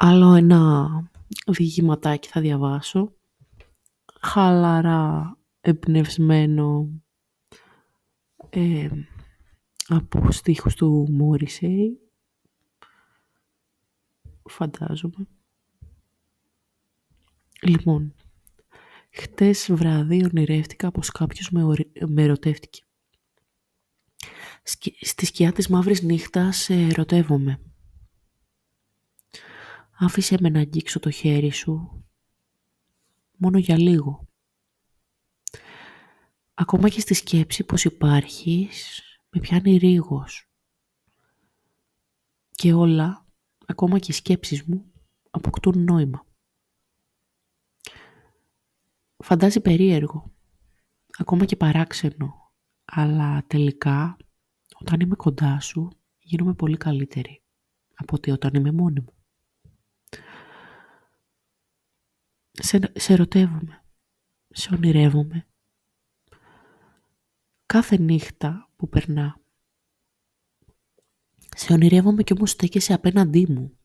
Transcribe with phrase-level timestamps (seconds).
[0.00, 0.88] Άλλο ένα
[1.46, 3.12] διηγηματάκι θα διαβάσω.
[4.20, 6.88] Χαλαρά εμπνευσμένο
[8.50, 8.88] ε,
[9.88, 11.98] από στίχους του Μόρισεϊ.
[14.48, 15.28] Φαντάζομαι.
[17.62, 18.14] Λοιπόν,
[19.10, 21.62] χτες βράδυ ονειρεύτηκα πως κάποιος με,
[22.06, 22.82] με ερωτεύτηκε.
[25.00, 27.60] Στη σκιά της μαύρης νύχτας ερωτεύομαι.
[30.00, 32.04] Άφησε με να αγγίξω το χέρι σου
[33.36, 34.28] μόνο για λίγο.
[36.54, 40.50] Ακόμα και στη σκέψη πως υπάρχεις με πιάνει ρίγος.
[42.50, 43.26] Και όλα,
[43.66, 44.92] ακόμα και οι σκέψεις μου,
[45.30, 46.26] αποκτούν νόημα.
[49.16, 50.32] Φαντάζει περίεργο,
[51.18, 52.52] ακόμα και παράξενο,
[52.84, 54.16] αλλά τελικά
[54.80, 57.42] όταν είμαι κοντά σου γίνομαι πολύ καλύτερη
[57.94, 59.17] από ότι όταν είμαι μόνη μου.
[62.60, 63.84] Σε, σε ερωτεύομαι,
[64.48, 65.46] σε ονειρεύομαι.
[67.66, 69.40] Κάθε νύχτα που περνά.
[71.56, 73.78] Σε ονειρεύομαι κι όμως στέκεσαι απέναντί μου,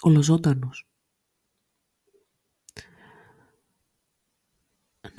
[0.00, 0.88] ολοζώντανος.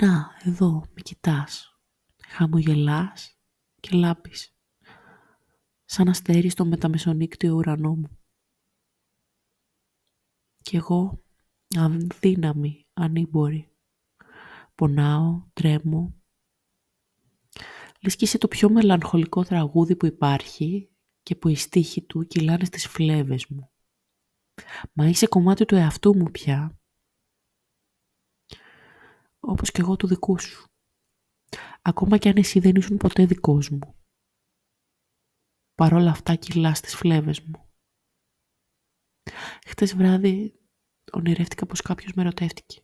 [0.00, 1.78] Να, εδώ, με κοιτάς,
[2.26, 3.38] χαμογελάς
[3.80, 4.54] και λάπεις,
[5.84, 8.18] σαν αστέρι στο μεταμεσονύκτιο ουρανό μου.
[10.62, 11.22] Κι εγώ,
[11.76, 13.72] αδύναμη, ανήμπορη,
[14.74, 16.14] πονάω, τρέμω,
[18.02, 20.90] λες και είσαι το πιο μελαγχολικό τραγούδι που υπάρχει
[21.22, 23.70] και που οι στίχοι του κυλάνε στις φλέβες μου.
[24.92, 26.80] Μα είσαι κομμάτι του εαυτού μου πια
[29.40, 30.68] όπως και εγώ του δικού σου.
[31.82, 33.94] Ακόμα κι αν εσύ δεν ήσουν ποτέ δικός μου.
[35.74, 37.70] Παρόλα αυτά κυλάς στις φλέβες μου.
[39.66, 40.60] Χτες βράδυ
[41.12, 42.80] ονειρεύτηκα πως κάποιος με ρωτεύτηκε.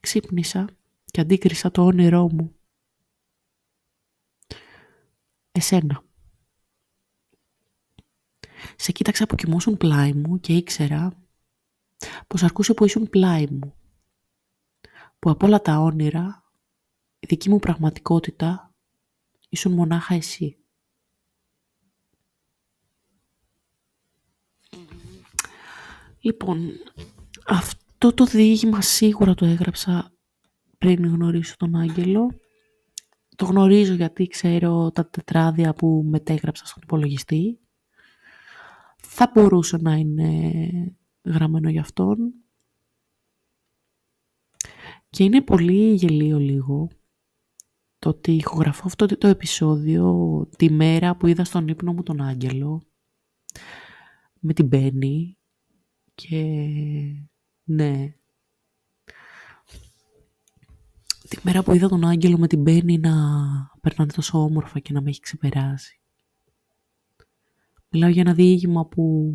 [0.00, 0.68] Ξύπνησα
[1.04, 2.56] και αντίκρισα το όνειρό μου.
[5.52, 6.04] Εσένα.
[8.76, 11.12] Σε κοίταξα που κοιμώσουν πλάι μου και ήξερα
[12.26, 13.74] πως αρκούσε που ήσουν πλάι μου
[15.18, 16.44] που από όλα τα όνειρα
[17.18, 18.74] η δική μου πραγματικότητα
[19.48, 20.61] ήσουν μονάχα εσύ.
[26.24, 26.70] Λοιπόν,
[27.46, 30.12] αυτό το διήγημα σίγουρα το έγραψα
[30.78, 32.30] πριν γνωρίσω τον Άγγελο.
[33.36, 37.58] Το γνωρίζω γιατί ξέρω τα τετράδια που μετέγραψα στον υπολογιστή.
[38.96, 40.52] Θα μπορούσε να είναι
[41.24, 42.34] γραμμένο για αυτόν.
[45.10, 46.88] Και είναι πολύ γελίο λίγο
[47.98, 52.82] το ότι ηχογραφώ αυτό το επεισόδιο τη μέρα που είδα στον ύπνο μου τον Άγγελο
[54.40, 55.36] με την Μπέννη
[56.14, 56.44] και
[57.64, 58.14] ναι
[61.36, 63.12] τη μέρα που είδα τον Άγγελο με την Μπέννη να
[63.80, 66.00] περνάνε τόσο όμορφα και να με έχει ξεπεράσει.
[67.88, 69.34] Μιλάω για ένα διήγημα που,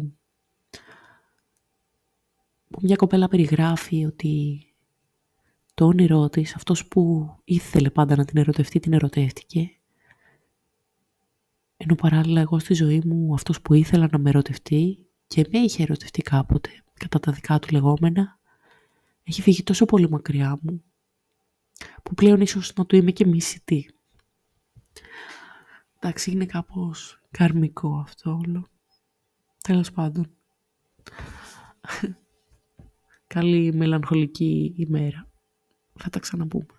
[2.70, 4.66] που μια κοπέλα περιγράφει ότι
[5.74, 9.72] το όνειρό της, αυτός που ήθελε πάντα να την ερωτευτεί, την ερωτεύτηκε.
[11.78, 15.84] Ενώ παράλληλα εγώ στη ζωή μου αυτός που ήθελα να με ερωτευτεί και με είχε
[15.84, 18.40] ερωτευτεί κάποτε, κατά τα δικά του λεγόμενα,
[19.24, 20.84] έχει φύγει τόσο πολύ μακριά μου,
[22.04, 23.92] που πλέον ίσως να του είμαι και μισητή.
[26.00, 28.68] Εντάξει, είναι κάπως καρμικό αυτό όλο.
[29.64, 30.30] Τέλος πάντων.
[33.28, 35.30] Καλή μελαγχολική ημέρα.
[36.00, 36.77] Θα τα ξαναπούμε.